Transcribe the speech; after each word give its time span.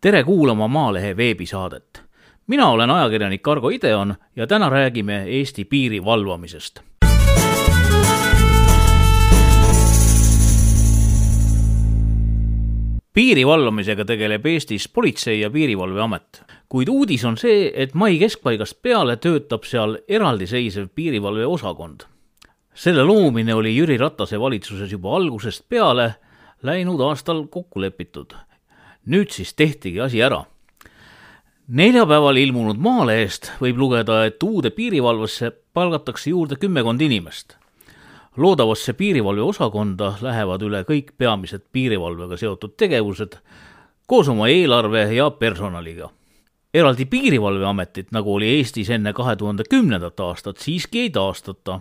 tere 0.00 0.24
kuulama 0.24 0.68
Maalehe 0.68 1.16
veebisaadet. 1.16 2.02
mina 2.46 2.68
olen 2.68 2.90
ajakirjanik 2.90 3.48
Argo 3.48 3.68
Ideon 3.68 4.14
ja 4.36 4.46
täna 4.46 4.68
räägime 4.68 5.24
Eesti 5.26 5.64
piiri 5.64 6.04
valvamisest. 6.04 6.80
piiri 13.12 13.46
valvamisega 13.46 14.04
tegeleb 14.04 14.46
Eestis 14.46 14.88
Politsei- 14.88 15.40
ja 15.40 15.50
Piirivalveamet, 15.50 16.42
kuid 16.68 16.88
uudis 16.88 17.24
on 17.24 17.36
see, 17.36 17.72
et 17.74 17.94
mai 17.94 18.18
keskpaigast 18.18 18.82
peale 18.82 19.16
töötab 19.16 19.62
seal 19.64 19.98
eraldiseisev 20.08 20.88
piirivalveosakond. 20.94 22.00
selle 22.74 23.04
loomine 23.04 23.54
oli 23.54 23.76
Jüri 23.76 23.98
Ratase 23.98 24.40
valitsuses 24.40 24.92
juba 24.92 25.16
algusest 25.16 25.68
peale 25.68 26.14
läinud 26.62 27.00
aastal 27.00 27.46
kokku 27.46 27.80
lepitud 27.80 28.32
nüüd 29.06 29.30
siis 29.30 29.54
tehtigi 29.54 30.00
asi 30.00 30.22
ära. 30.22 30.44
neljapäeval 31.68 32.36
ilmunud 32.36 32.78
Maalehest 32.82 33.52
võib 33.60 33.78
lugeda, 33.78 34.24
et 34.26 34.42
uude 34.42 34.70
piirivalvesse 34.70 35.52
palgatakse 35.72 36.30
juurde 36.30 36.56
kümmekond 36.56 37.00
inimest. 37.00 37.56
loodavasse 38.36 38.92
piirivalveosakonda 38.92 40.14
lähevad 40.20 40.62
üle 40.62 40.82
kõik 40.84 41.12
peamised 41.18 41.62
piirivalvega 41.72 42.36
seotud 42.36 42.76
tegevused 42.76 43.38
koos 44.06 44.28
oma 44.28 44.48
eelarve 44.48 45.12
ja 45.14 45.30
personaliga. 45.30 46.10
eraldi 46.74 47.04
piirivalveametit, 47.04 48.12
nagu 48.12 48.34
oli 48.34 48.46
Eestis 48.56 48.90
enne 48.90 49.12
kahe 49.12 49.36
tuhande 49.36 49.64
kümnendat 49.70 50.20
aastat, 50.20 50.58
siiski 50.58 51.00
ei 51.00 51.10
taastata 51.10 51.80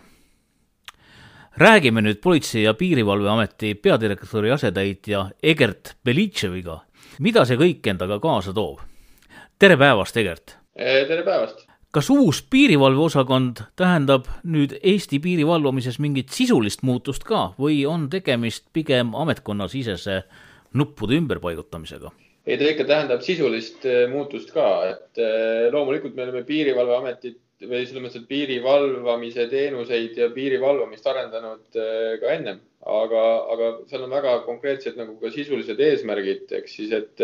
räägime 1.59 2.01
nüüd 2.01 2.21
Politsei- 2.23 2.63
ja 2.63 2.73
Piirivalveameti 2.73 3.75
peadirektori 3.75 4.51
asetäitja 4.51 5.25
Egert 5.43 5.95
Belitševiga 6.05 6.79
mida 7.19 7.43
see 7.47 7.59
kõik 7.59 7.87
endaga 7.91 8.19
kaasa 8.23 8.53
toob? 8.55 8.79
tere 9.59 9.75
päevast, 9.79 10.17
Egert! 10.17 10.55
Eh, 10.75 11.03
tere 11.07 11.25
päevast! 11.27 11.65
kas 11.91 12.09
uus 12.13 12.43
piirivalveosakond 12.53 13.63
tähendab 13.79 14.29
nüüd 14.45 14.75
Eesti 14.77 15.19
piiri 15.19 15.47
valvamises 15.47 15.97
mingit 15.99 16.29
sisulist 16.29 16.83
muutust 16.85 17.25
ka 17.27 17.49
või 17.59 17.81
on 17.89 18.07
tegemist 18.13 18.67
pigem 18.73 19.15
ametkonnasisese 19.17 20.21
nuppude 20.79 21.17
ümberpaigutamisega? 21.17 22.13
ei, 22.45 22.57
ta 22.57 22.71
ikka 22.71 22.87
tähendab 22.87 23.25
sisulist 23.25 23.85
eh, 23.85 24.05
muutust 24.11 24.53
ka, 24.55 24.69
et 24.93 25.19
eh, 25.19 25.67
loomulikult 25.73 26.15
me 26.15 26.27
oleme 26.27 26.45
Piirivalveametit 26.47 27.41
või 27.65 27.83
selles 27.85 28.03
mõttes, 28.03 28.21
et 28.21 28.29
piiri 28.29 28.61
valvamise 28.63 29.47
teenuseid 29.51 30.17
ja 30.17 30.29
piiri 30.31 30.59
valvamist 30.61 31.07
arendanud 31.07 31.79
ka 32.21 32.33
ennem 32.33 32.61
aga, 32.85 33.23
aga 33.53 33.69
seal 33.89 34.05
on 34.05 34.13
väga 34.13 34.35
konkreetsed 34.47 34.99
nagu 34.99 35.17
ka 35.21 35.31
sisulised 35.33 35.79
eesmärgid, 35.83 36.47
ehk 36.55 36.69
siis, 36.71 36.91
et 36.95 37.23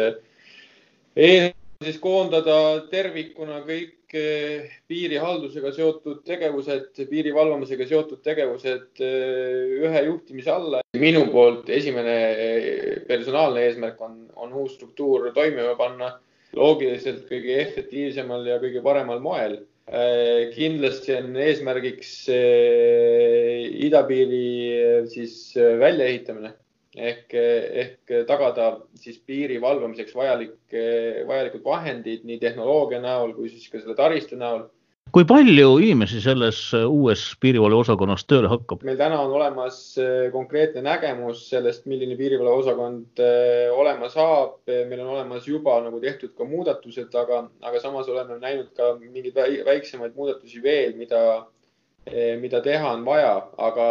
eh, 1.16 1.52
siis 1.83 2.00
koondada 2.03 2.58
tervikuna 2.91 3.61
kõik 3.67 4.16
eh, 4.16 4.73
piirihaldusega 4.89 5.72
seotud 5.75 6.23
tegevused, 6.28 6.91
piiri 7.09 7.33
valvamisega 7.36 7.88
seotud 7.88 8.22
tegevused 8.25 9.03
ühe 9.03 10.03
juhtimise 10.09 10.52
alla. 10.52 10.83
minu 11.00 11.25
poolt 11.31 11.69
esimene 11.69 12.17
personaalne 13.08 13.66
eesmärk 13.69 14.02
on, 14.02 14.22
on 14.36 14.53
uus 14.53 14.75
struktuur 14.75 15.31
toimima 15.36 15.75
panna 15.80 16.13
loogiliselt 16.56 17.25
kõige 17.28 17.58
efektiivsemal 17.61 18.45
ja 18.47 18.59
kõige 18.61 18.83
paremal 18.83 19.19
moel 19.19 19.58
Äh, 19.58 19.74
kindlasti 20.55 21.14
on 21.14 21.36
eesmärgiks 21.38 22.14
äh, 22.33 23.66
idapiiri 23.86 24.45
äh, 24.73 25.02
siis 25.11 25.53
väljaehitamine. 25.55 26.55
Ehk, 26.95 27.33
ehk 27.36 28.11
tagada 28.23 28.69
siis 28.95 29.17
piiri 29.19 29.58
valvamiseks 29.59 30.13
vajalik, 30.16 30.56
vajalikud 31.28 31.66
vahendid 31.66 32.23
nii 32.23 32.38
tehnoloogia 32.39 33.02
näol 33.03 33.33
kui 33.36 33.50
siis 33.52 33.66
ka 33.67 33.81
selle 33.81 33.97
taristu 34.00 34.39
näol 34.39 34.61
kui 35.13 35.23
palju 35.27 35.77
inimesi 35.79 36.19
selles 36.23 36.57
äh, 36.75 36.85
uues 36.89 37.21
piirivalveosakonnas 37.43 38.25
tööle 38.29 38.49
hakkab? 38.51 38.81
meil 38.88 38.97
täna 38.99 39.19
on 39.23 39.35
olemas 39.38 39.77
äh, 40.01 40.27
konkreetne 40.33 40.81
nägemus 40.85 41.43
sellest, 41.51 41.85
milline 41.89 42.17
piirivalveosakond 42.19 43.21
äh, 43.23 43.69
olema 43.75 44.09
saab. 44.11 44.57
meil 44.65 45.03
on 45.03 45.13
olemas 45.17 45.47
juba 45.47 45.77
nagu 45.85 46.01
tehtud 46.03 46.33
ka 46.38 46.47
muudatused, 46.49 47.13
aga, 47.15 47.45
aga 47.61 47.83
samas 47.83 48.09
oleme 48.11 48.39
näinud 48.41 48.73
ka 48.77 48.95
mingeid 48.99 49.38
väiksemaid 49.67 50.17
muudatusi 50.17 50.63
veel, 50.63 50.97
mida, 50.97 51.21
mida 52.41 52.61
teha 52.65 52.95
on 52.97 53.05
vaja, 53.05 53.38
aga 53.61 53.88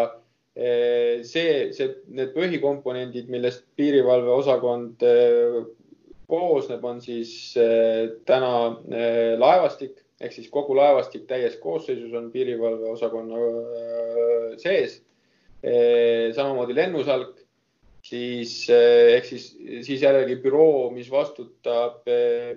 see, 0.55 1.73
see, 1.75 1.89
need 2.15 2.31
põhikomponendid, 2.35 3.31
millest 3.31 3.65
piirivalveosakond 3.79 5.03
koosneb, 6.31 6.85
on 6.87 7.01
siis 7.03 7.55
täna 8.29 8.53
laevastik 9.41 10.04
ehk 10.23 10.35
siis 10.35 10.51
kogu 10.53 10.77
laevastik 10.79 11.27
täies 11.31 11.57
koosseisus 11.63 12.13
on 12.15 12.31
piirivalveosakonna 12.35 13.41
äh, 13.41 14.53
sees. 14.63 15.01
Äh, 15.65 16.31
samamoodi 16.37 16.77
lennusalk, 16.77 17.41
siis 18.05 18.69
äh, 18.71 19.15
ehk 19.17 19.27
siis, 19.27 19.49
siis 19.87 20.05
jällegi 20.05 20.37
büroo, 20.45 20.91
mis 20.95 21.11
vastutab 21.11 22.05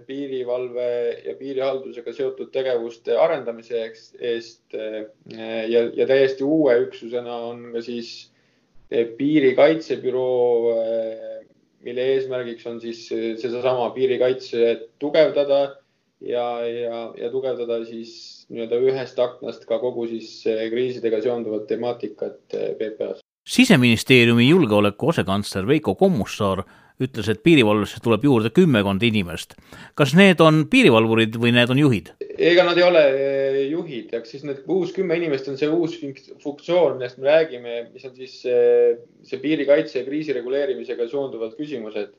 piirivalve 0.08 0.90
ja 1.26 1.36
piirihaldusega 1.40 2.14
seotud 2.14 2.52
tegevuste 2.54 3.18
arendamise 3.18 3.86
eest 4.20 4.76
ja, 4.76 5.86
ja 5.88 6.08
täiesti 6.10 6.46
uue 6.46 6.76
üksusena 6.86 7.40
on 7.48 7.70
ka 7.74 7.82
siis 7.86 8.12
piirikaitsebüroo, 9.18 10.76
mille 11.84 12.06
eesmärgiks 12.14 12.68
on 12.70 12.78
siis 12.84 13.02
sedasama 13.42 13.90
piirikaitse 13.96 14.70
tugevdada 15.00 15.60
ja, 16.22 16.48
ja, 16.66 17.02
ja 17.18 17.30
tugevdada 17.32 17.82
siis 17.86 18.48
nii-öelda 18.50 18.80
ühest 18.90 19.20
aknast 19.22 19.68
ka 19.70 19.80
kogu 19.82 20.08
siis 20.10 20.42
eh, 20.50 20.68
kriisidega 20.72 21.22
seonduvat 21.24 21.68
temaatikat 21.70 22.58
eh, 22.58 22.74
PPA-s. 22.80 23.24
siseministeeriumi 23.48 24.50
julgeoleku 24.50 25.14
asekantsler 25.14 25.68
Veiko 25.68 25.96
Kommussaar 25.96 26.64
ütles, 26.98 27.28
et 27.30 27.44
piirivalvesse 27.46 28.00
tuleb 28.02 28.24
juurde 28.26 28.50
kümmekond 28.50 29.04
inimest. 29.06 29.54
kas 29.96 30.16
need 30.18 30.42
on 30.42 30.66
piirivalvurid 30.72 31.38
või 31.38 31.54
need 31.54 31.70
on 31.70 31.82
juhid? 31.86 32.14
ega 32.38 32.66
nad 32.66 32.78
ei 32.78 32.88
ole 32.88 33.04
eh, 33.14 33.60
juhid, 33.70 34.14
ehk 34.18 34.26
siis 34.26 34.46
need 34.48 34.64
uus 34.74 34.94
kümme 34.96 35.18
inimest 35.20 35.50
on 35.52 35.58
see 35.60 35.70
uus 35.70 36.00
funktsioon, 36.44 36.98
millest 36.98 37.20
me 37.22 37.30
räägime, 37.30 37.82
mis 37.94 38.06
on 38.10 38.16
siis 38.16 38.40
see 38.42 39.44
piirikaitse 39.44 40.02
ja 40.02 40.08
kriisireguleerimisega 40.08 41.10
seonduvad 41.12 41.54
küsimused 41.60 42.16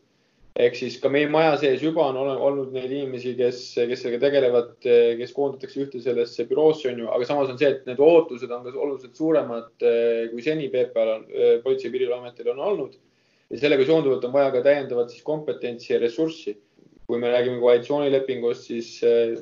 ehk 0.59 0.75
siis 0.75 0.97
ka 1.03 1.11
meie 1.13 1.29
maja 1.31 1.55
sees 1.61 1.83
juba 1.85 2.09
on 2.11 2.17
olnud 2.19 2.73
neid 2.75 2.91
inimesi, 2.91 3.35
kes, 3.39 3.61
kes 3.91 4.03
sellega 4.03 4.21
tegelevad, 4.27 4.73
kes 5.21 5.35
koondatakse 5.37 5.85
ühte 5.85 6.01
sellesse 6.03 6.47
büroosse, 6.51 6.89
on 6.91 7.05
ju, 7.05 7.11
aga 7.15 7.29
samas 7.29 7.53
on 7.53 7.61
see, 7.61 7.71
et 7.77 7.87
need 7.87 8.03
ootused 8.03 8.51
on 8.55 8.65
ka 8.67 8.75
oluliselt 8.75 9.19
suuremad, 9.19 9.71
kui 10.33 10.45
seni 10.45 10.67
PPA-l 10.73 11.13
on, 11.15 11.29
Politsei- 11.63 11.89
ja 11.89 11.95
Piirivalveametil 11.95 12.51
on 12.55 12.65
olnud. 12.73 12.99
ja 13.49 13.57
sellega 13.57 13.85
seonduvalt 13.89 14.25
on 14.29 14.33
vaja 14.35 14.51
ka 14.53 14.61
täiendavat 14.67 15.15
siis 15.15 15.23
kompetentsi 15.25 15.95
ja 15.95 16.01
ressurssi. 16.03 16.59
kui 17.09 17.17
me 17.19 17.31
räägime 17.33 17.57
koalitsioonilepingust, 17.63 18.67
siis 18.69 18.89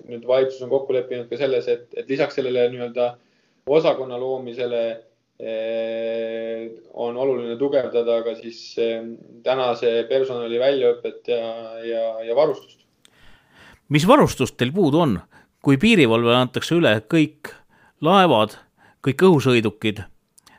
nüüd 0.07 0.23
valitsus 0.27 0.63
on 0.63 0.71
kokku 0.71 0.95
leppinud 0.95 1.27
ka 1.27 1.37
selles, 1.37 1.67
et, 1.67 1.89
et 1.97 2.09
lisaks 2.09 2.37
sellele 2.39 2.69
nii-öelda 2.71 3.09
osakonna 3.67 4.21
loomisele 4.21 4.83
Eh, 4.87 5.16
on 5.39 7.17
oluline 7.17 7.59
tugevdada 7.61 8.23
ka 8.25 8.35
siis 8.39 8.61
eh, 8.81 9.03
tänase 9.45 10.07
personali 10.09 10.59
väljaõpet 10.61 11.29
ja, 11.29 11.41
ja, 11.85 12.05
ja 12.25 12.37
varustust. 12.37 12.81
mis 13.93 14.07
varustust 14.09 14.57
teil 14.57 14.73
puudu 14.73 15.03
on, 15.05 15.19
kui 15.61 15.77
piirivalvele 15.77 16.39
antakse 16.41 16.79
üle 16.79 16.95
kõik 17.13 17.53
laevad, 18.01 18.57
kõik 19.05 19.27
õhusõidukid, 19.29 20.01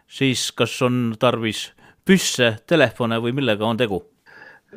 siis 0.08 0.52
kas 0.52 0.76
on 0.86 1.16
tarvis 1.20 1.72
püsse, 2.06 2.58
telefone 2.70 3.18
või 3.24 3.34
millega 3.34 3.66
on 3.66 3.82
tegu? 3.82 4.04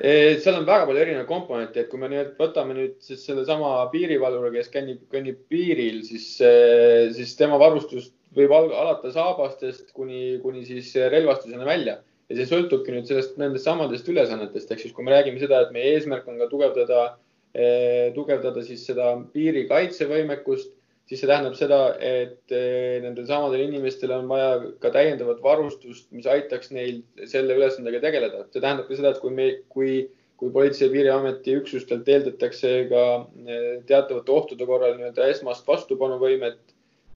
Eh, 0.01 0.39
seal 0.41 0.63
on 0.63 0.65
väga 0.65 0.87
palju 0.87 1.03
erinevaid 1.03 1.29
komponente, 1.29 1.83
et 1.83 1.91
kui 1.91 2.01
me 2.01 2.09
nüüd 2.09 2.33
võtame 2.41 2.73
nüüd 2.79 2.97
siis 3.05 3.21
sellesama 3.27 3.83
piirivalvuri, 3.93 4.55
kes 4.57 4.73
kõnnib, 4.73 5.05
kõnnib 5.13 5.45
piiril, 5.51 6.01
siis, 6.09 6.39
siis 7.19 7.37
tema 7.37 7.59
varustust 7.61 8.15
võib 8.37 8.53
alata 8.55 9.11
saabastest 9.15 9.91
kuni, 9.97 10.39
kuni 10.43 10.65
siis 10.69 10.93
relvastuseni 11.13 11.67
välja 11.67 11.99
ja 12.31 12.39
see 12.39 12.47
sõltubki 12.47 12.95
nüüd 12.95 13.09
sellest, 13.11 13.39
nendest 13.41 13.67
samadest 13.67 14.09
ülesannetest, 14.11 14.71
ehk 14.71 14.85
siis 14.85 14.95
kui 14.95 15.07
me 15.07 15.15
räägime 15.17 15.43
seda, 15.43 15.65
et 15.65 15.73
meie 15.75 15.97
eesmärk 15.97 16.29
on 16.31 16.39
ka 16.39 16.47
tugevdada 16.53 17.01
eh,, 17.55 18.13
tugevdada 18.15 18.63
siis 18.67 18.85
seda 18.87 19.17
piiri 19.35 19.65
kaitsevõimekust, 19.71 20.71
siis 21.11 21.25
see 21.25 21.27
tähendab 21.27 21.59
seda, 21.59 21.81
et 21.99 22.55
eh, 22.55 23.01
nendel 23.03 23.27
samadel 23.27 23.65
inimestel 23.67 24.15
on 24.15 24.31
vaja 24.31 24.53
ka 24.83 24.95
täiendavat 24.95 25.43
varustust, 25.43 26.07
mis 26.15 26.29
aitaks 26.31 26.71
neil 26.77 27.03
selle 27.27 27.59
ülesandega 27.59 28.03
tegeleda. 28.05 28.47
see 28.53 28.63
tähendab 28.63 28.87
ka 28.87 28.99
seda, 29.01 29.11
et 29.11 29.23
kui 29.25 29.35
me, 29.35 29.51
kui, 29.75 29.95
kui 30.39 30.55
Politsei- 30.55 30.87
ja 30.87 30.95
Piirivalveameti 30.95 31.59
üksustelt 31.59 32.07
eeldatakse 32.15 32.77
ka 32.93 33.07
eh, 33.43 33.81
teatavate 33.91 34.39
ohtude 34.39 34.71
korral 34.71 34.95
nii-öelda 35.01 35.27
esmast 35.35 35.67
vastupanuvõimet 35.67 36.63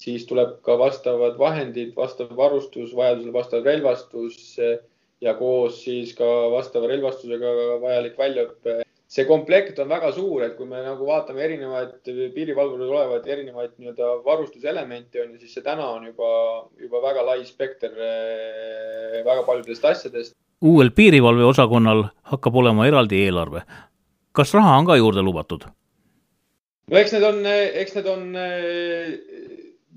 siis 0.02 0.26
tuleb 0.26 0.58
ka 0.66 0.78
vastavad 0.78 1.38
vahendid, 1.38 1.94
vastav 1.96 2.32
varustus, 2.36 2.94
vajadusel 2.96 3.32
vastav 3.32 3.64
relvastus 3.64 4.58
ja 5.20 5.34
koos 5.38 5.82
siis 5.84 6.14
ka 6.18 6.30
vastava 6.52 6.90
relvastusega 6.90 7.54
vajalik 7.82 8.18
väljaõpe 8.18 8.82
see 9.14 9.26
komplekt 9.28 9.78
on 9.78 9.90
väga 9.90 10.10
suur, 10.16 10.42
et 10.46 10.56
kui 10.58 10.66
me 10.68 10.80
nagu 10.82 11.06
vaatame 11.06 11.44
erinevaid 11.44 12.08
piirivalvurile 12.34 12.88
olevaid 12.90 13.28
erinevaid 13.30 13.76
nii-öelda 13.78 14.10
varustuselemente 14.24 15.22
on 15.22 15.34
ju, 15.34 15.40
siis 15.42 15.54
see 15.58 15.66
täna 15.66 15.86
on 15.96 16.08
juba, 16.08 16.30
juba 16.82 17.02
väga 17.04 17.22
lai 17.28 17.38
spekter 17.46 17.94
eh, 17.94 19.20
väga 19.26 19.44
paljudest 19.46 19.86
asjadest. 19.92 20.36
uuel 20.64 20.90
piirivalveosakonnal 20.96 22.06
hakkab 22.32 22.60
olema 22.62 22.88
eraldi 22.90 23.22
eelarve. 23.26 23.62
kas 24.32 24.54
raha 24.54 24.78
on 24.80 24.86
ka 24.90 24.96
juurde 24.98 25.22
lubatud? 25.22 25.68
no 26.90 26.98
eks 26.98 27.14
need 27.14 27.28
on, 27.30 27.42
eks 27.46 27.94
need 28.00 28.10
on 28.10 28.26
eh, 28.34 29.12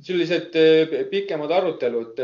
sellised 0.03 0.55
eh, 0.55 1.07
pikemad 1.11 1.51
arutelud 1.51 2.19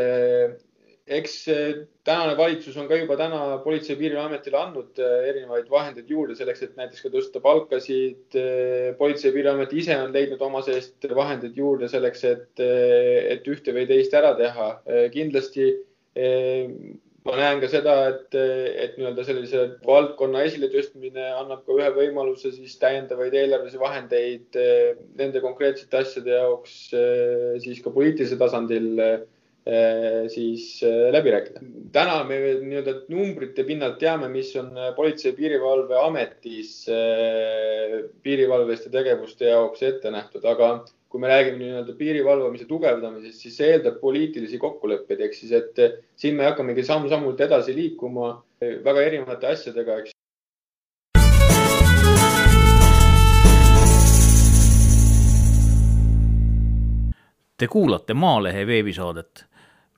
eks 1.06 1.34
eh, 1.52 1.74
tänane 2.08 2.36
valitsus 2.38 2.78
on 2.80 2.88
ka 2.88 2.96
juba 2.96 3.18
täna 3.20 3.60
Politsei- 3.64 3.94
ja 3.94 4.00
Piirivalveametile 4.00 4.58
andnud 4.58 5.00
eh, 5.00 5.28
erinevaid 5.30 5.70
vahendeid 5.70 6.10
juurde 6.10 6.36
selleks, 6.36 6.64
et 6.64 6.78
näiteks 6.80 7.04
ka 7.04 7.12
tõsta 7.12 7.42
palkasid. 7.44 8.38
Eh, 8.40 8.94
politsei- 9.00 9.30
ja 9.30 9.36
Piirivalveamet 9.36 9.74
ise 9.76 9.98
on 10.00 10.14
leidnud 10.16 10.42
oma 10.42 10.62
seest 10.64 11.04
vahendeid 11.16 11.58
juurde 11.60 11.90
selleks, 11.92 12.24
et, 12.24 12.64
et 12.64 13.48
ühte 13.52 13.76
või 13.76 13.88
teist 13.90 14.14
ära 14.16 14.34
teha. 14.40 14.70
kindlasti 15.12 15.72
ma 17.26 17.36
näen 17.40 17.62
ka 17.64 17.70
seda, 17.72 17.94
et, 18.12 18.36
et 18.36 18.98
nii-öelda 19.00 19.24
sellise 19.28 19.62
valdkonna 19.88 20.42
esiletõstmine 20.48 21.30
annab 21.40 21.62
ka 21.66 21.78
ühe 21.78 21.92
võimaluse 21.96 22.52
siis 22.56 22.76
täiendavaid 22.82 23.36
eelarvelisi 23.40 23.80
vahendeid 23.80 24.60
nende 25.20 25.44
konkreetsete 25.44 26.02
asjade 26.02 26.36
jaoks 26.36 26.76
siis 27.64 27.80
ka 27.86 27.94
poliitilisel 27.96 28.42
tasandil 28.42 29.00
Eh, 29.64 30.28
siis 30.28 30.82
eh, 30.84 31.08
läbi 31.16 31.32
rääkida. 31.32 31.62
täna 31.96 32.18
me 32.28 32.36
nii-öelda 32.60 32.94
numbrite 33.08 33.64
pinnalt 33.64 33.96
teame, 34.02 34.28
mis 34.28 34.50
on 34.60 34.76
eh, 34.76 34.90
Politsei- 34.98 35.30
ja 35.32 35.38
Piirivalveametis 35.38 36.74
piirivalveliste 38.26 38.92
tegevuste 38.92 39.48
jaoks 39.48 39.86
ette 39.88 40.12
nähtud, 40.12 40.44
aga 40.44 40.84
kui 41.14 41.22
me 41.22 41.30
räägime 41.30 41.60
nii-öelda 41.62 41.94
piiri 41.94 42.24
valvamise 42.26 42.66
tugevdamisest, 42.66 43.44
siis 43.44 43.54
see 43.60 43.68
eeldab 43.76 44.00
poliitilisi 44.02 44.58
kokkuleppeid, 44.58 45.20
ehk 45.22 45.36
siis, 45.38 45.52
et 45.54 45.78
siin 46.18 46.34
me 46.34 46.48
hakkamegi 46.48 46.82
samm-sammult 46.88 47.44
edasi 47.46 47.76
liikuma 47.78 48.32
väga 48.88 49.04
erinevate 49.06 49.52
asjadega, 49.54 50.00
eks 50.02 50.18
Te 57.58 57.68
kuulate 57.70 58.18
Maalehe 58.18 58.66
veebisaadet 58.68 59.46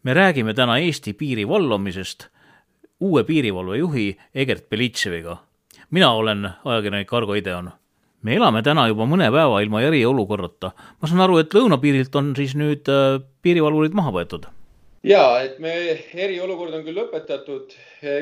me 0.03 0.13
räägime 0.13 0.53
täna 0.53 0.77
Eesti 0.83 1.13
piiri 1.13 1.47
valvamisest 1.47 2.27
uue 2.99 3.23
piirivalvejuhi 3.23 4.17
Egert 4.35 4.69
Belitševiga. 4.69 5.37
mina 5.91 6.11
olen 6.11 6.49
ajakirjanik 6.65 7.13
Argo 7.13 7.33
Ideon. 7.33 7.71
Me 8.25 8.35
elame 8.39 8.63
täna 8.65 8.87
juba 8.89 9.05
mõne 9.09 9.29
päeva 9.33 9.61
ilma 9.61 9.83
eriolukorrata. 9.85 10.73
ma 10.99 11.09
saan 11.09 11.23
aru, 11.27 11.39
et 11.43 11.53
lõunapiirilt 11.53 12.15
on 12.17 12.33
siis 12.37 12.57
nüüd 12.57 12.89
äh, 12.89 13.21
piirivalvurid 13.45 13.93
maha 13.97 14.13
võetud 14.15 14.49
ja 15.05 15.23
et 15.45 15.59
me 15.61 15.71
eriolukord 16.25 16.73
on 16.73 16.83
küll 16.85 16.97
lõpetatud, 16.97 17.73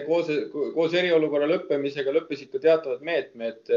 koos, 0.07 0.29
koos 0.75 0.95
eriolukorra 0.99 1.47
lõppemisega 1.47 2.13
lõppesid 2.15 2.51
ka 2.51 2.61
teatavad 2.63 3.03
meetmed. 3.05 3.71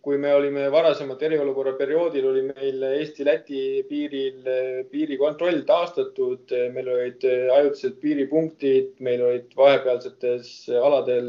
kui 0.00 0.16
me 0.16 0.30
olime 0.32 0.62
varasemalt 0.72 1.20
eriolukorra 1.26 1.74
perioodil, 1.76 2.24
oli 2.30 2.42
meil 2.46 2.84
Eesti-Läti 2.88 3.84
piiril 3.88 4.46
piirikontroll 4.88 5.60
taastatud, 5.68 6.54
meil 6.72 6.88
olid 6.88 7.26
ajutised 7.28 7.98
piiripunktid, 8.00 8.94
meil 9.04 9.26
olid 9.28 9.52
vahepealsetes 9.56 10.70
aladel 10.72 11.28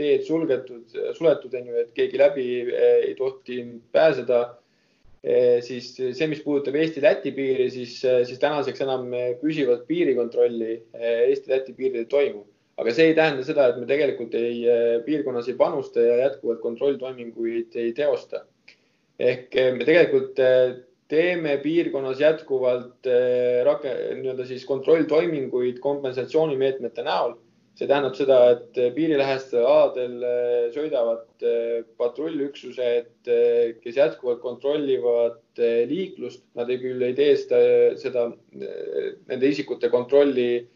teed 0.00 0.24
sulgetud, 0.24 0.96
suletud, 1.18 1.58
on 1.60 1.68
ju, 1.68 1.82
et 1.82 1.92
keegi 1.98 2.22
läbi 2.24 2.46
ei 2.72 3.12
tohtinud 3.20 3.84
pääseda 3.92 4.46
siis 5.66 5.88
see, 5.96 6.26
mis 6.30 6.42
puudutab 6.44 6.76
Eesti-Läti 6.78 7.32
piiri, 7.34 7.68
siis, 7.74 7.98
eh, 8.06 8.20
siis 8.28 8.38
tänaseks 8.42 8.82
enam 8.84 9.08
püsivat 9.40 9.86
piirikontrolli 9.88 10.72
eh, 10.76 11.22
Eesti-Läti 11.30 11.74
piiril 11.76 12.04
ei 12.04 12.10
toimu. 12.10 12.44
aga 12.76 12.92
see 12.92 13.06
ei 13.08 13.14
tähenda 13.16 13.40
seda, 13.40 13.70
et 13.70 13.78
me 13.80 13.86
tegelikult 13.88 14.34
ei, 14.36 14.58
piirkonnas 15.06 15.46
ei 15.48 15.54
panusta 15.56 16.02
ja 16.04 16.18
jätkuvalt 16.26 16.60
kontrolltoiminguid 16.60 17.78
ei 17.80 17.94
teosta. 17.96 18.44
ehk 19.18 19.56
me 19.78 19.84
tegelikult 19.88 20.36
teeme 21.08 21.56
piirkonnas 21.62 22.20
jätkuvalt 22.20 23.08
rake-, 23.64 23.96
nii-öelda 24.20 24.44
siis 24.44 24.66
kontrolltoiminguid 24.68 25.80
kompensatsioonimeetmete 25.80 27.06
näol 27.06 27.38
see 27.76 27.88
tähendab 27.88 28.14
seda, 28.16 28.36
et 28.54 28.78
piirilähestel 28.96 29.64
aladel 29.68 30.22
eh, 30.24 30.68
sõidavad 30.72 31.44
eh, 31.44 31.82
patrullüksused, 32.00 33.10
eh, 33.28 33.74
kes 33.82 33.98
jätkuvalt 34.00 34.40
kontrollivad 34.40 35.60
liiklust. 35.90 36.42
Nad 36.56 36.72
ei, 36.72 36.80
küll 36.80 37.04
ei 37.04 37.16
tee 37.16 37.34
seda, 37.36 37.60
seda, 38.00 38.24
nende 38.56 39.50
isikute 39.52 39.92
kontrolli 39.92 40.66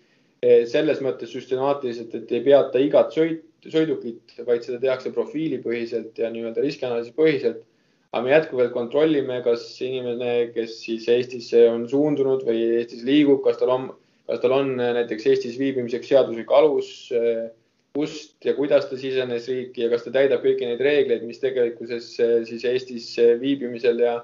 selles 0.40 1.02
mõttes 1.04 1.34
süstemaatiliselt, 1.34 2.14
et 2.16 2.30
ei 2.32 2.40
peata 2.46 2.80
igat 2.80 3.12
sõit, 3.12 3.42
sõidukit, 3.68 4.38
vaid 4.46 4.64
seda 4.64 4.78
tehakse 4.80 5.12
profiilipõhiselt 5.12 6.16
ja 6.16 6.30
nii-öelda 6.32 6.64
riskianalüüsi 6.64 7.12
põhiselt. 7.16 7.66
aga 8.10 8.22
me 8.24 8.32
jätkuvalt 8.32 8.72
kontrollime, 8.72 9.36
kas 9.44 9.66
inimene, 9.84 10.50
kes 10.54 10.78
siis 10.80 11.04
Eestisse 11.12 11.66
on 11.70 11.84
suundunud 11.88 12.40
või 12.48 12.64
Eestis 12.78 13.04
liigub, 13.04 13.44
kas 13.44 13.60
tal 13.60 13.74
on 13.76 13.84
kas 14.30 14.42
tal 14.42 14.54
on 14.54 14.76
äh, 14.78 14.92
näiteks 15.00 15.26
Eestis 15.26 15.58
viibimiseks 15.58 16.10
seaduslik 16.10 16.52
alus, 16.54 16.90
äh, 17.14 17.48
kust 17.96 18.36
ja 18.46 18.54
kuidas 18.54 18.86
ta 18.86 18.98
sisenes 18.98 19.48
riiki 19.50 19.82
ja 19.82 19.88
kas 19.90 20.04
ta 20.04 20.12
täidab 20.14 20.44
kõiki 20.44 20.68
neid 20.68 20.82
reegleid, 20.86 21.24
mis 21.26 21.42
tegelikkuses 21.42 22.12
äh, 22.22 22.36
siis 22.46 22.66
Eestis 22.68 23.08
viibimisel 23.40 23.98
ja, 24.04 24.20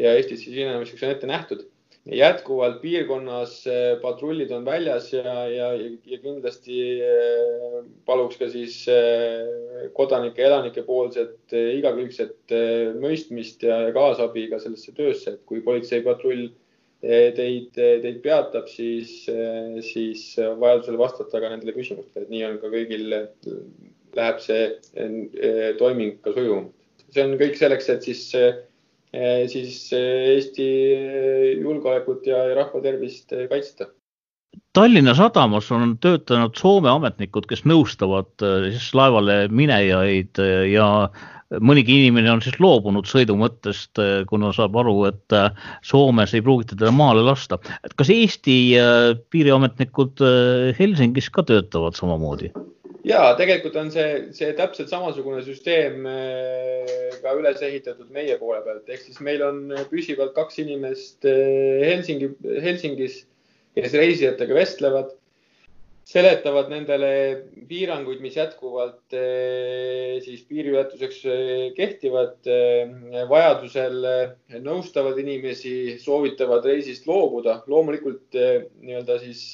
ja 0.00 0.14
Eestisse 0.16 0.48
sisenemiseks 0.48 1.04
on 1.04 1.14
ette 1.16 1.30
nähtud. 1.30 1.68
jätkuvalt 2.10 2.78
piirkonnas 2.80 3.58
patrullid 4.00 4.50
on 4.56 4.64
väljas 4.64 5.10
ja, 5.12 5.34
ja, 5.52 5.66
ja 6.08 6.18
kindlasti 6.22 6.78
paluks 8.08 8.38
ka 8.40 8.48
siis 8.48 8.78
kodanike, 9.92 10.40
elanike 10.42 10.82
poolset 10.86 11.52
igakülgset 11.52 12.56
mõistmist 13.04 13.68
ja 13.68 13.92
kaasabi 13.92 14.46
ka 14.48 14.62
sellesse 14.64 14.96
töösse, 14.96 15.36
et 15.36 15.44
kui 15.44 15.60
politseipatrull 15.60 16.48
teid, 17.00 17.70
teid 17.74 18.18
peatab, 18.24 18.66
siis, 18.68 19.24
siis 19.86 20.24
vajadusel 20.36 20.98
vastata 21.00 21.40
ka 21.40 21.48
nendele 21.52 21.72
küsimustele, 21.76 22.26
et 22.26 22.32
nii 22.32 22.44
on 22.48 22.58
ka 22.60 22.72
kõigil, 22.72 23.14
läheb 24.16 24.42
see 24.42 24.66
eh, 24.98 25.70
toiming 25.78 26.18
ka 26.24 26.34
sujuvamalt. 26.34 26.74
see 27.10 27.24
on 27.26 27.38
kõik 27.40 27.56
selleks, 27.58 27.88
et 27.90 28.04
siis, 28.06 28.26
eh, 28.38 29.46
siis 29.50 29.78
Eesti 29.94 30.68
julgeolekut 31.62 32.26
ja 32.30 32.44
rahva 32.58 32.82
tervist 32.84 33.34
kaitsta. 33.50 33.90
Tallinna 34.74 35.16
sadamas 35.18 35.66
on 35.74 35.96
töötanud 36.02 36.54
Soome 36.58 36.90
ametnikud, 36.92 37.48
kes 37.50 37.64
nõustavad 37.66 38.30
eh, 38.46 38.70
siis 38.76 38.92
laevale 38.98 39.44
minejaid 39.50 40.42
ja 40.70 40.90
mõnigi 41.58 41.96
inimene 41.98 42.30
on 42.30 42.42
siis 42.44 42.58
loobunud 42.62 43.08
sõidu 43.10 43.34
mõttest, 43.38 43.92
äh, 43.98 44.22
kuna 44.30 44.52
saab 44.54 44.76
aru, 44.80 44.96
et 45.08 45.36
äh, 45.36 45.50
Soomes 45.86 46.34
ei 46.36 46.44
pruugita 46.44 46.76
teda 46.76 46.92
maale 46.94 47.24
lasta. 47.26 47.58
et 47.84 47.94
kas 47.98 48.10
Eesti 48.14 48.58
äh, 48.78 49.14
piiriametnikud 49.30 50.22
Helsingis 50.78 51.30
ka 51.30 51.42
töötavad 51.46 51.98
samamoodi? 51.98 52.52
ja 53.04 53.32
tegelikult 53.34 53.76
on 53.80 53.88
see, 53.90 54.28
see 54.36 54.52
täpselt 54.54 54.90
samasugune 54.92 55.40
süsteem 55.42 56.04
ka 57.22 57.32
üles 57.38 57.62
ehitatud 57.64 58.10
meie 58.12 58.36
poole 58.38 58.60
pealt, 58.62 58.84
ehk 58.92 59.06
siis 59.06 59.22
meil 59.24 59.40
on 59.42 59.62
püsivalt 59.88 60.34
kaks 60.36 60.60
inimest 60.60 61.24
Helsingi, 61.24 62.28
Helsingis, 62.60 63.22
kes 63.74 63.96
reisijatega 63.96 64.54
vestlevad 64.54 65.14
seletavad 66.10 66.70
nendele 66.72 67.10
piiranguid, 67.70 68.22
mis 68.24 68.34
jätkuvalt 68.38 69.14
eh, 69.14 70.16
siis 70.24 70.42
piiriületuseks 70.48 71.20
eh, 71.30 71.66
kehtivad. 71.76 72.40
Eh, 72.50 73.22
vajadusel 73.30 74.00
nõustavad 74.64 75.20
inimesi, 75.22 75.74
soovitavad 76.02 76.66
reisist 76.66 77.06
loobuda. 77.10 77.60
loomulikult 77.70 78.34
nii-öelda 78.34 79.20
siis 79.22 79.46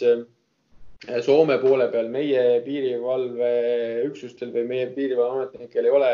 Soome 1.23 1.59
poole 1.61 1.91
peal 1.93 2.07
meie 2.09 2.63
piirivalveüksustel 2.65 4.49
või 4.55 4.63
meie 4.71 4.87
piirivalveametnikel 4.95 5.85
ei 5.85 5.93
ole 5.93 6.09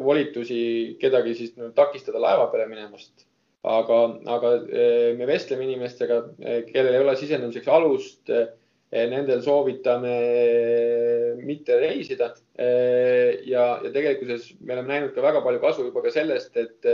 volitusi 0.00 0.62
kedagi 0.98 1.34
siis 1.36 1.52
takistada 1.76 2.22
laeva 2.24 2.48
peale 2.50 2.64
minemast 2.70 3.26
aga, 3.68 3.98
aga 4.32 4.54
me 5.20 5.28
vestleme 5.28 5.68
inimestega, 5.68 6.22
kellel 6.72 6.96
ei 6.96 7.04
ole 7.04 7.14
sisenemiseks 7.20 7.68
alust 7.76 8.32
nendel 8.94 9.42
soovitame 9.42 10.12
eh, 10.14 11.30
mitte 11.42 11.78
reisida. 11.82 12.30
Eh, 12.54 13.42
ja, 13.50 13.66
ja 13.82 13.90
tegelikkuses 13.90 14.52
me 14.60 14.76
oleme 14.76 14.92
näinud 14.92 15.14
ka 15.16 15.24
väga 15.24 15.42
palju 15.44 15.62
kasu 15.62 15.88
juba 15.88 16.04
ka 16.04 16.12
sellest, 16.14 16.54
et, 16.56 16.86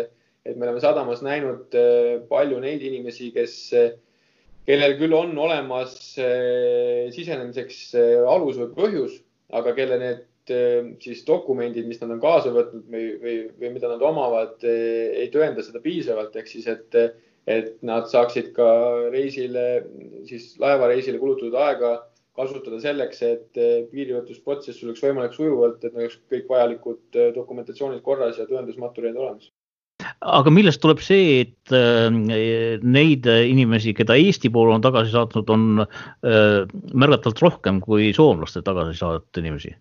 et 0.45 0.57
me 0.57 0.66
oleme 0.66 0.80
sadamas 0.83 1.21
näinud 1.25 1.76
palju 2.30 2.62
neid 2.64 2.83
inimesi, 2.88 3.30
kes, 3.37 3.57
kellel 4.69 4.97
küll 5.00 5.16
on 5.16 5.37
olemas 5.38 5.99
sisenemiseks 6.16 7.83
alus 8.25 8.61
või 8.62 8.73
põhjus, 8.78 9.21
aga 9.52 9.76
kelle 9.76 10.00
need 10.00 10.26
siis 11.04 11.21
dokumendid, 11.28 11.85
mis 11.87 12.00
nad 12.00 12.14
on 12.16 12.23
kaasa 12.23 12.50
võtnud 12.54 12.88
või, 12.90 13.11
või, 13.21 13.35
või 13.61 13.75
mida 13.76 13.90
nad 13.92 14.00
omavad, 14.02 14.57
ei 14.64 15.28
tõenda 15.35 15.62
seda 15.62 15.83
piisavalt, 15.85 16.35
ehk 16.40 16.49
siis, 16.49 16.66
et, 16.73 16.97
et 17.49 17.76
nad 17.87 18.09
saaksid 18.11 18.52
ka 18.56 18.68
reisile, 19.12 19.85
siis 20.28 20.52
laevareisile 20.61 21.20
kulutatud 21.23 21.56
aega 21.56 21.94
kasutada 22.37 22.78
selleks, 22.80 23.23
et 23.26 23.62
piiriületusprotsess 23.90 24.85
oleks 24.85 25.02
võimalik 25.04 25.35
sujuvalt, 25.37 25.82
et 25.85 25.97
oleks 25.97 26.20
kõik 26.30 26.47
vajalikud 26.49 27.18
dokumentatsioonid 27.37 28.04
korras 28.06 28.38
ja 28.40 28.49
tõendusmaterjalid 28.49 29.18
olemas 29.18 29.50
aga 30.20 30.52
millest 30.52 30.80
tuleb 30.80 31.00
see, 31.04 31.42
et 31.44 31.75
äh, 31.76 32.09
neid 32.80 33.26
inimesi, 33.28 33.92
keda 33.97 34.16
Eesti 34.16 34.49
pool 34.52 34.73
on 34.73 34.85
tagasi 34.85 35.12
saatnud, 35.12 35.50
on 35.52 35.85
märgatavalt 36.25 37.44
rohkem 37.44 37.82
kui 37.85 38.11
soomlaste 38.16 38.64
tagasi 38.64 38.97
saadetud 39.00 39.42
inimesi? 39.42 39.75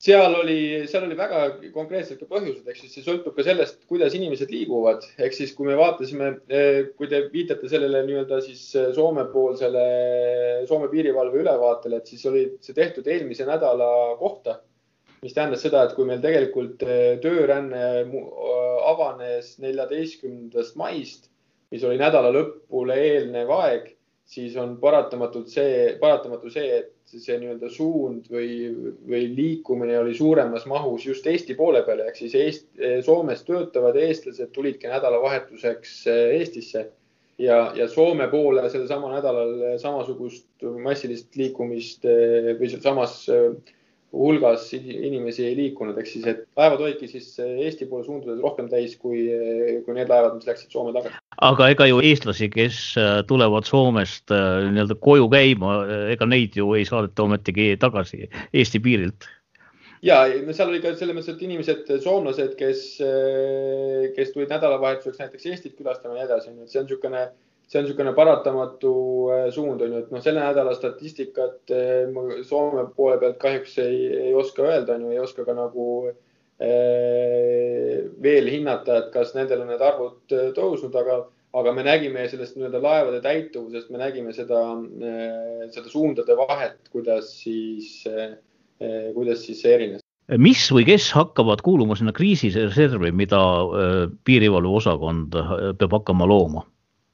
Seal 0.00 0.34
oli, 0.38 0.60
seal 0.88 1.04
oli 1.04 1.16
väga 1.18 1.42
konkreetsed 1.74 2.20
ka 2.22 2.28
põhjused, 2.30 2.64
ehk 2.64 2.78
siis 2.80 2.94
see 2.96 3.04
sõltub 3.04 3.36
ka 3.36 3.44
sellest, 3.44 3.82
kuidas 3.90 4.16
inimesed 4.16 4.52
liiguvad, 4.52 5.04
ehk 5.20 5.36
siis 5.36 5.52
kui 5.56 5.68
me 5.68 5.76
vaatasime, 5.80 6.32
äh, 6.48 6.80
kui 6.96 7.10
te 7.10 7.26
viitate 7.32 7.68
sellele 7.68 8.00
nii-öelda 8.08 8.40
siis 8.46 8.64
Soome-poolsele, 8.96 9.84
Soome 10.70 10.88
piirivalve 10.92 11.44
ülevaatele, 11.44 12.00
et 12.00 12.10
siis 12.10 12.24
oli 12.30 12.46
see 12.64 12.76
tehtud 12.76 13.08
eelmise 13.12 13.48
nädala 13.48 13.90
kohta 14.20 14.60
mis 15.20 15.34
tähendas 15.36 15.60
seda, 15.64 15.84
et 15.84 15.92
kui 15.96 16.06
meil 16.08 16.22
tegelikult 16.22 16.82
äh, 16.86 17.18
tööränne 17.20 17.84
avanes 18.88 19.52
neljateistkümnendast 19.60 20.78
maist, 20.80 21.28
mis 21.70 21.84
oli 21.86 22.00
nädala 22.00 22.32
lõpule 22.34 22.96
eelnev 22.96 23.52
aeg, 23.60 23.90
siis 24.30 24.54
on 24.60 24.76
paratamatult 24.78 25.50
see, 25.50 25.96
paratamatu 26.00 26.50
see, 26.54 26.78
et 26.78 27.10
see 27.10 27.38
nii-öelda 27.40 27.70
suund 27.74 28.28
või, 28.30 28.70
või 29.10 29.24
liikumine 29.34 29.96
oli 29.98 30.14
suuremas 30.14 30.68
mahus 30.70 31.08
just 31.08 31.26
Eesti 31.26 31.56
poole 31.58 31.82
peale 31.86 32.06
ehk 32.06 32.20
siis 32.20 32.36
Eest, 32.38 32.68
Soomes 33.06 33.42
töötavad 33.48 33.98
eestlased 33.98 34.52
tulidki 34.54 34.90
nädalavahetuseks 34.92 35.96
äh, 36.06 36.22
Eestisse 36.38 36.86
ja, 37.42 37.58
ja 37.74 37.88
Soome 37.90 38.28
poole 38.30 38.68
sel 38.70 38.86
samal 38.90 39.16
nädalal 39.16 39.78
samasugust 39.82 40.66
massilist 40.84 41.34
liikumist 41.40 42.06
või 42.06 42.70
samas 42.76 43.24
hulgas 44.12 44.68
inimesi 44.74 45.44
ei 45.46 45.56
liikunud, 45.56 45.98
ehk 46.00 46.08
siis, 46.10 46.26
et 46.26 46.42
laevad 46.58 46.82
olidki 46.82 47.08
siis 47.10 47.28
Eesti 47.40 47.86
poole 47.90 48.04
suundades 48.06 48.40
rohkem 48.42 48.70
täis 48.70 48.96
kui, 48.98 49.26
kui 49.86 49.96
need 49.96 50.10
laevad, 50.10 50.34
mis 50.38 50.48
läksid 50.48 50.72
Soome 50.74 50.94
tagasi. 50.96 51.20
aga 51.46 51.68
ega 51.74 51.86
ju 51.86 52.00
eestlasi, 52.04 52.50
kes 52.52 52.78
äh, 52.98 53.10
tulevad 53.30 53.68
Soomest 53.68 54.32
nii-öelda 54.34 54.96
koju 55.02 55.28
käima, 55.30 55.76
ega 56.14 56.26
neid 56.26 56.58
ju 56.58 56.72
ei 56.78 56.88
saadeta 56.88 57.28
ometigi 57.28 57.76
tagasi 57.80 58.26
Eesti 58.52 58.82
piirilt? 58.82 59.28
ja, 60.02 60.24
no 60.46 60.56
seal 60.56 60.72
oli 60.72 60.80
ka 60.82 60.94
selles 60.96 61.16
mõttes, 61.16 61.36
et 61.36 61.44
inimesed, 61.46 61.94
soomlased, 62.02 62.56
kes, 62.58 62.82
kes 64.16 64.34
tulid 64.34 64.50
nädalavahetuseks 64.50 65.22
näiteks 65.22 65.46
Eestit 65.52 65.78
külastama 65.78 66.16
ja 66.16 66.24
nii 66.24 66.28
edasi, 66.30 66.54
et 66.56 66.72
see 66.72 66.82
on 66.82 66.88
niisugune 66.88 67.24
see 67.70 67.78
on 67.78 67.84
niisugune 67.86 68.12
paratamatu 68.16 68.92
äh, 69.30 69.50
suund 69.54 69.82
on 69.84 69.92
ju, 69.94 69.98
et 70.02 70.10
noh, 70.10 70.22
selle 70.24 70.42
nädala 70.42 70.74
statistikat 70.74 71.70
äh, 71.70 72.10
Soome 72.46 72.88
poole 72.96 73.18
pealt 73.20 73.38
kahjuks 73.42 73.76
ei, 73.84 74.00
ei 74.26 74.32
oska 74.34 74.64
öelda, 74.66 74.96
on 74.96 75.06
ju, 75.06 75.10
ei 75.14 75.20
oska 75.22 75.44
ka 75.46 75.54
nagu 75.54 75.84
äh, 76.10 76.16
veel 78.22 78.50
hinnata, 78.50 78.96
et 79.04 79.12
kas 79.14 79.36
nendel 79.36 79.62
on 79.62 79.70
need 79.70 79.84
arvud 79.86 80.34
tõusnud, 80.56 80.98
aga, 80.98 81.20
aga 81.62 81.76
me 81.76 81.86
nägime 81.86 82.26
sellest 82.32 82.58
nii-öelda 82.58 82.82
laevade 82.82 83.22
täituvusest, 83.22 83.88
me 83.94 84.02
nägime 84.02 84.34
seda, 84.34 84.60
seda 85.70 85.88
suundade 85.92 86.34
vahet, 86.38 86.80
kuidas 86.90 87.30
siis, 87.38 88.02
kuidas 89.14 89.46
siis 89.46 89.62
see 89.62 89.74
erines 89.78 90.02
mis 90.38 90.62
või 90.70 90.84
kes 90.86 91.08
hakkavad 91.14 91.58
kuuluma 91.66 91.96
sinna 91.98 92.12
kriisireservi, 92.14 93.10
mida 93.14 93.40
piirivalveosakond 94.26 95.34
peab 95.78 95.96
hakkama 95.98 96.28
looma? 96.30 96.62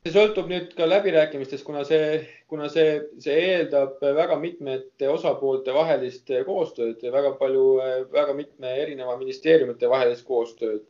See 0.06 0.14
sõltub 0.14 0.46
nüüd 0.50 0.70
ka 0.78 0.86
läbirääkimistest, 0.86 1.64
kuna 1.66 1.82
see, 1.86 2.20
kuna 2.50 2.68
see, 2.70 3.00
see 3.22 3.34
eeldab 3.56 3.98
väga 4.00 4.38
mitmete 4.38 5.08
osapoolte 5.10 5.74
vahelist 5.74 6.30
koostööd 6.46 7.02
väga 7.02 7.34
palju, 7.40 7.66
väga 8.14 8.36
mitme 8.38 8.76
erineva 8.84 9.16
ministeeriumite 9.18 9.90
vahelist 9.90 10.26
koostööd. 10.28 10.86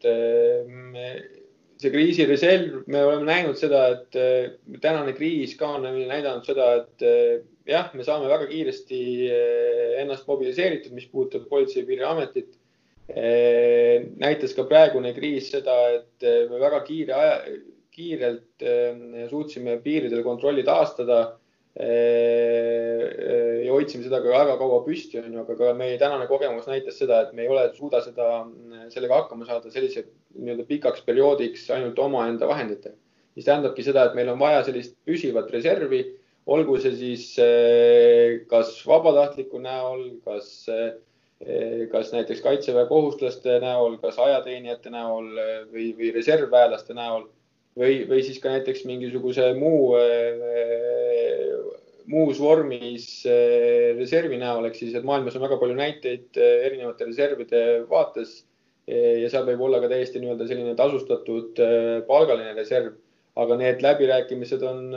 see 1.76 1.92
kriisireserv, 1.92 2.86
me 2.88 3.02
oleme 3.04 3.26
näinud 3.28 3.58
seda, 3.60 3.82
et 3.92 4.80
tänane 4.80 5.12
kriis 5.16 5.56
ka 5.60 5.74
on 5.76 5.84
näidanud 5.84 6.44
seda, 6.48 6.68
et 6.80 7.04
jah, 7.68 7.90
me 7.92 8.04
saame 8.04 8.30
väga 8.32 8.46
kiiresti 8.48 9.00
ennast 10.00 10.28
mobiliseeritud, 10.28 10.94
mis 10.96 11.08
puudutab 11.12 11.48
Politsei- 11.50 11.82
ja 11.82 11.88
Piirivalveametit 11.88 12.56
näitas 14.16 14.56
ka 14.56 14.64
praegune 14.64 15.12
kriis 15.14 15.50
seda, 15.52 15.76
et 16.00 16.28
me 16.50 16.60
väga 16.64 16.80
kiire 16.88 17.12
aja, 17.16 17.36
kiirelt 17.96 18.62
ehm, 18.62 19.14
suutsime 19.30 19.78
piiridel 19.84 20.22
kontrolli 20.26 20.64
taastada 20.66 21.20
ehm, 21.80 23.64
ja 23.64 23.72
hoidsime 23.72 24.04
seda 24.04 24.20
ka 24.24 24.34
väga 24.34 24.56
kaua 24.60 24.82
püsti, 24.84 25.20
onju, 25.22 25.40
aga 25.42 25.56
ka 25.58 25.72
meie 25.78 25.96
tänane 26.00 26.28
kogemus 26.30 26.68
näitas 26.68 27.00
seda, 27.00 27.22
et 27.24 27.32
me 27.36 27.46
ei 27.46 27.52
ole, 27.52 27.64
suuda 27.76 28.02
seda, 28.04 28.26
sellega 28.92 29.22
hakkama 29.22 29.48
saada 29.48 29.72
sellise 29.72 30.04
nii-öelda 30.36 30.68
pikaks 30.68 31.04
perioodiks 31.08 31.64
ainult 31.74 31.98
omaenda 32.04 32.48
vahenditega. 32.48 32.96
mis 33.36 33.44
tähendabki 33.44 33.82
seda, 33.84 34.06
et 34.06 34.14
meil 34.16 34.30
on 34.32 34.38
vaja 34.40 34.62
sellist 34.64 34.94
püsivat 35.04 35.50
reservi, 35.52 35.98
olgu 36.48 36.78
see 36.80 36.94
siis 36.96 37.24
ehm, 37.42 38.44
kas 38.52 38.76
vabatahtliku 38.88 39.60
näol, 39.60 40.04
kas, 40.24 40.68
kas 41.92 42.12
näiteks 42.12 42.40
kaitseväe 42.44 42.86
kohuslaste 42.88 43.58
näol, 43.60 43.98
kas 44.00 44.20
ajateenijate 44.20 44.92
näol 44.92 45.32
või, 45.72 45.90
või 45.98 46.12
reservväelaste 46.16 46.96
näol 46.96 47.26
või, 47.78 48.00
või 48.08 48.24
siis 48.24 48.40
ka 48.42 48.52
näiteks 48.54 48.84
mingisuguse 48.88 49.50
muu, 49.58 49.94
äh, 50.00 51.54
muus 52.10 52.40
vormis 52.42 53.08
äh, 53.28 53.92
reservi 53.98 54.40
näol, 54.40 54.68
ehk 54.68 54.78
siis, 54.78 54.94
et 54.96 55.06
maailmas 55.06 55.36
on 55.36 55.44
väga 55.46 55.60
palju 55.60 55.78
näiteid 55.78 56.40
äh, 56.40 56.66
erinevate 56.70 57.08
reservide 57.08 57.64
vaates 57.90 58.42
ja 58.86 59.26
seal 59.26 59.42
võib 59.48 59.64
olla 59.66 59.80
ka 59.82 59.88
täiesti 59.90 60.20
nii-öelda 60.22 60.44
selline 60.46 60.76
tasustatud 60.78 61.58
palgaline 62.06 62.52
reserv, 62.54 62.92
aga 63.34 63.56
need 63.58 63.82
läbirääkimised 63.82 64.62
on, 64.62 64.94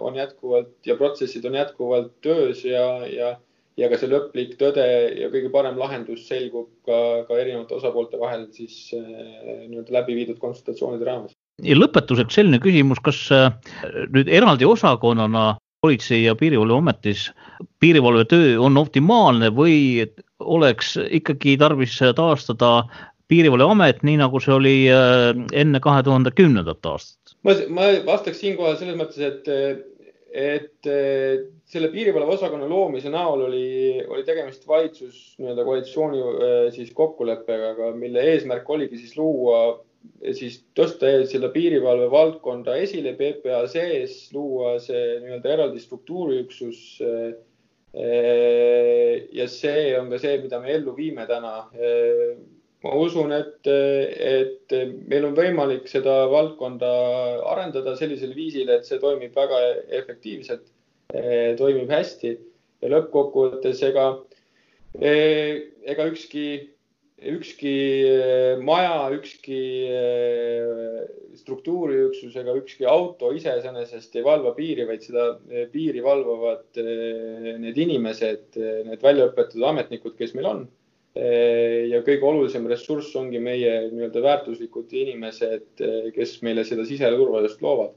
on 0.00 0.16
jätkuvalt 0.16 0.88
ja 0.88 0.96
protsessid 0.96 1.44
on 1.44 1.58
jätkuvalt 1.58 2.14
töös 2.24 2.64
ja, 2.64 2.86
ja 3.04 3.34
ja 3.76 3.92
ka 3.92 4.00
see 4.00 4.08
lõplik 4.08 4.56
tõde 4.56 4.88
ja 5.20 5.28
kõige 5.28 5.52
parem 5.52 5.76
lahendus 5.76 6.24
selgub 6.30 6.72
ka, 6.88 7.28
ka 7.28 7.36
erinevate 7.36 7.76
osapoolte 7.76 8.24
vahel 8.24 8.48
siis 8.56 8.86
nii-öelda 8.96 9.98
läbi 10.00 10.16
viidud 10.22 10.40
konsultatsioonide 10.40 11.04
raames 11.04 11.36
ja 11.62 11.76
lõpetuseks 11.78 12.38
selline 12.38 12.60
küsimus, 12.62 13.00
kas 13.04 13.20
äh, 13.34 13.50
nüüd 14.14 14.30
eraldi 14.32 14.66
osakonnana 14.66 15.54
politsei 15.84 16.22
ja 16.24 16.34
piirivalveametis 16.38 17.28
piirivalvetöö 17.82 18.56
on 18.64 18.78
optimaalne 18.80 19.50
või 19.54 20.06
oleks 20.40 20.94
ikkagi 20.96 21.58
tarvis 21.60 21.98
taastada 22.16 22.86
piirivalveamet, 23.28 24.02
nii 24.04 24.18
nagu 24.20 24.40
see 24.42 24.54
oli 24.56 24.76
äh, 24.92 25.30
enne 25.52 25.80
kahe 25.84 26.02
tuhande 26.06 26.32
kümnendat 26.34 26.86
aastat? 26.88 27.36
ma, 27.44 27.56
ma 27.68 27.90
vastaks 28.06 28.40
siinkohal 28.40 28.78
selles 28.80 28.98
mõttes, 28.98 29.20
et, 29.20 29.48
et 30.34 30.92
selle 31.74 31.90
piirivalveosakonna 31.92 32.68
loomise 32.68 33.10
näol 33.12 33.46
oli, 33.48 33.66
oli 34.08 34.24
tegemist 34.26 34.66
valitsus 34.68 35.34
nii-öelda 35.40 35.64
koalitsiooni 35.66 36.20
äh, 36.20 36.54
siis 36.74 36.92
kokkuleppega, 36.96 37.90
mille 37.98 38.22
eesmärk 38.34 38.70
oligi 38.70 39.00
siis 39.00 39.16
luua 39.18 39.64
siis 40.32 40.60
tõsta 40.76 41.10
selle 41.28 41.50
piirivalve 41.52 42.08
valdkonda 42.12 42.76
esile 42.80 43.14
PPA 43.18 43.64
sees, 43.70 44.16
luua 44.34 44.76
see 44.82 45.18
nii-öelda 45.22 45.54
eraldi 45.56 45.82
struktuuriüksus. 45.82 47.00
ja 49.38 49.46
see 49.48 49.82
on 49.98 50.10
ka 50.10 50.18
see, 50.18 50.38
mida 50.42 50.60
me 50.60 50.72
ellu 50.74 50.96
viime 50.96 51.26
täna. 51.30 51.54
ma 52.84 52.90
usun, 53.00 53.32
et, 53.32 53.64
et 53.64 54.72
meil 55.08 55.24
on 55.24 55.36
võimalik 55.36 55.86
seda 55.88 56.26
valdkonda 56.28 56.90
arendada 57.54 57.94
sellisel 57.96 58.34
viisil, 58.36 58.68
et 58.68 58.84
see 58.84 58.98
toimib 59.00 59.32
väga 59.36 59.60
efektiivselt, 60.02 60.66
toimib 61.56 61.88
hästi 61.88 62.34
ja 62.82 62.90
lõppkokkuvõttes 62.92 63.80
ega, 63.88 64.04
ega 65.00 66.10
ükski 66.10 66.73
ükski 67.22 67.74
eh, 68.06 68.58
maja, 68.62 69.10
ükski 69.14 69.58
eh, 69.88 71.06
struktuuriüksus 71.38 72.36
ega 72.36 72.54
ükski 72.58 72.86
auto 72.88 73.32
iseenesest 73.34 74.16
ei 74.16 74.24
valva 74.24 74.54
piiri, 74.56 74.86
vaid 74.88 75.04
seda 75.06 75.28
eh, 75.50 75.68
piiri 75.72 76.02
valvavad 76.04 76.80
need 77.62 77.78
inimesed, 77.78 78.58
need 78.88 79.02
väljaõpetatud 79.02 79.66
ametnikud, 79.70 80.16
kes 80.18 80.34
meil 80.34 80.50
on. 80.50 80.64
ja 81.14 82.00
kõige 82.02 82.26
olulisem 82.26 82.64
ressurss 82.66 83.14
ongi 83.14 83.38
meie 83.38 83.84
nii-öelda 83.92 84.18
väärtuslikud 84.22 84.90
inimesed, 84.98 85.82
kes 86.16 86.32
meile 86.42 86.64
seda 86.66 86.82
siseturvalisust 86.88 87.62
loovad. 87.62 87.92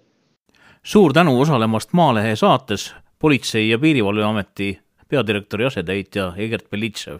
suur 0.84 1.14
tänu 1.18 1.34
osalemast 1.42 1.98
Maalehe 1.98 2.36
saates 2.36 2.94
Politsei- 3.18 3.72
ja 3.72 3.80
Piirivalveameti 3.80 4.78
peadirektori 5.10 5.66
asetäitja 5.66 6.34
Egert 6.38 6.70
Belitšev 6.70 7.18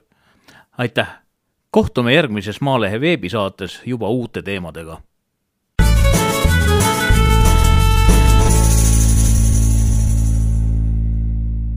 aitäh! 0.78 1.27
Kohtume 1.72 2.14
järgmises 2.14 2.62
Maalehe 2.62 3.02
veebisaates 3.02 3.82
juba 3.86 4.10
uute 4.10 4.42
teemadega 4.42 5.02